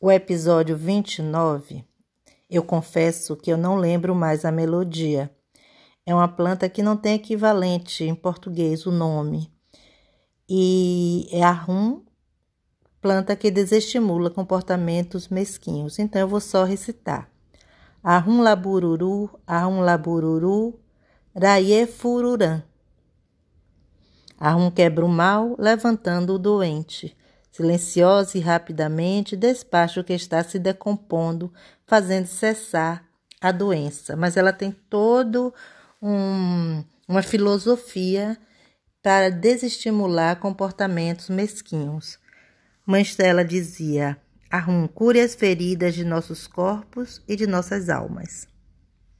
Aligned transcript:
O 0.00 0.10
episódio 0.10 0.76
29, 0.76 1.84
eu 2.50 2.62
confesso 2.62 3.36
que 3.36 3.50
eu 3.50 3.56
não 3.56 3.76
lembro 3.76 4.14
mais 4.14 4.44
a 4.44 4.52
melodia. 4.52 5.30
É 6.04 6.14
uma 6.14 6.28
planta 6.28 6.68
que 6.68 6.82
não 6.82 6.96
tem 6.96 7.14
equivalente 7.14 8.04
em 8.04 8.14
português 8.14 8.84
o 8.86 8.90
nome. 8.90 9.50
E 10.48 11.26
é 11.32 11.42
a 11.42 11.52
rum, 11.52 12.04
planta 13.00 13.34
que 13.34 13.50
desestimula 13.50 14.30
comportamentos 14.30 15.28
mesquinhos. 15.28 15.98
Então 15.98 16.20
eu 16.20 16.28
vou 16.28 16.40
só 16.40 16.64
recitar. 16.64 17.30
Arrum 18.02 18.42
labururu, 18.42 19.30
arrum 19.46 19.80
labururu, 19.80 20.78
raie 21.34 21.86
fururã. 21.86 22.62
Arrum 24.38 24.70
quebra 24.70 25.04
o 25.06 25.08
mal, 25.08 25.54
levantando 25.58 26.34
o 26.34 26.38
doente. 26.38 27.16
Silenciosa 27.54 28.36
e 28.36 28.40
rapidamente 28.40 29.36
despacha 29.36 30.00
o 30.00 30.04
que 30.04 30.12
está 30.12 30.42
se 30.42 30.58
decompondo, 30.58 31.52
fazendo 31.86 32.26
cessar 32.26 33.04
a 33.40 33.52
doença. 33.52 34.16
Mas 34.16 34.36
ela 34.36 34.52
tem 34.52 34.72
todo 34.72 35.54
um, 36.02 36.82
uma 37.06 37.22
filosofia 37.22 38.36
para 39.00 39.30
desestimular 39.30 40.40
comportamentos 40.40 41.28
mesquinhos. 41.28 42.18
Mãe 42.84 43.02
Estela 43.02 43.44
dizia: 43.44 44.20
Arrum, 44.50 44.88
cure 44.88 45.20
as 45.20 45.36
feridas 45.36 45.94
de 45.94 46.04
nossos 46.04 46.48
corpos 46.48 47.22
e 47.28 47.36
de 47.36 47.46
nossas 47.46 47.88
almas. 47.88 48.48